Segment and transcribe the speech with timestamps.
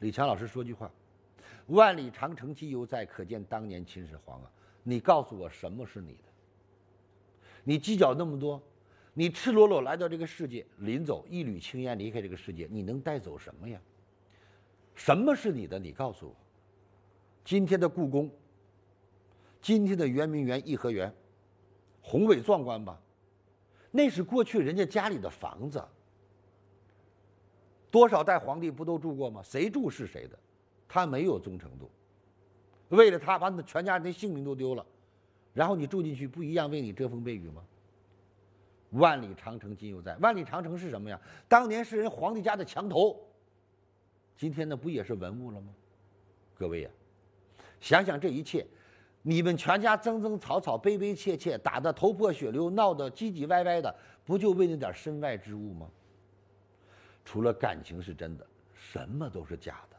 [0.00, 0.90] 李强老师说句话
[1.68, 4.50] ：“万里长城今犹在，可见当年秦始皇啊！”
[4.82, 6.24] 你告诉我什么是你的？
[7.64, 8.60] 你计较那么多，
[9.12, 13.78] 你赤裸裸来到这个世界，临走一缕青烟离开这个世界，你能带走什么呀？
[14.94, 15.78] 什么是你的？
[15.78, 16.34] 你告诉我。
[17.44, 18.30] 今天的故宫，
[19.60, 21.14] 今天的圆明园、颐和园，
[22.00, 22.98] 宏伟壮观吧？
[23.90, 25.84] 那是过去人家家里的房子，
[27.90, 29.42] 多少代皇帝不都住过吗？
[29.42, 30.38] 谁住是谁的，
[30.88, 31.90] 他没有忠诚度。
[32.90, 34.84] 为了他把你全家人的性命都丢了，
[35.52, 37.62] 然后你住进去不一样为你遮风避雨吗？
[38.90, 40.16] 万里长城今犹在。
[40.16, 41.20] 万里长城是什么呀？
[41.46, 43.16] 当年是人皇帝家的墙头，
[44.36, 45.72] 今天呢不也是文物了吗？
[46.56, 46.90] 各位呀，
[47.80, 48.66] 想想这一切，
[49.22, 55.88] 你们全家争争吵吵、悲悲切切、打得头破血流、闹得唧唧歪歪的，不就为那点身外之物吗？
[57.24, 59.96] 除了感情是真的，什么都是假的。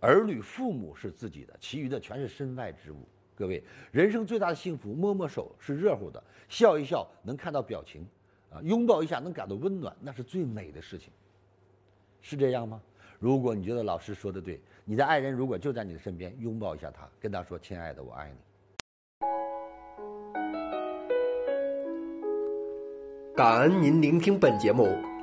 [0.00, 3.08] 儿女、父母是自己的，其余的全是身外之物。
[3.34, 8.06] 各位，人生最大的幸福，摸摸手是热乎的，笑一笑能看到表情，
[8.50, 11.12] 啊，拥抱一下能感到温暖，那是最美的事情。
[12.20, 12.80] 是这样吗？
[13.18, 18.36] 如果你觉得老师说的对，你的爱人如果就在你的身边，拥抱一下他，跟他说：“亲爱的，我爱你。”
[23.34, 24.84] 感恩您聆听本节目，